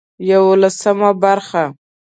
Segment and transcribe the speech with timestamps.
[0.31, 1.63] يولسمه برخه